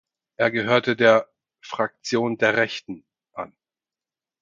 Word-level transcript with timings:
Er 0.37 0.49
gehörte 0.49 0.95
der 0.95 1.27
"Fraktion 1.63 2.39
der 2.39 2.57
Rechten" 2.57 3.05
an. 3.33 3.55